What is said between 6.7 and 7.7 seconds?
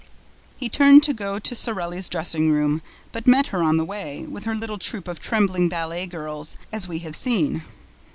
as we have seen.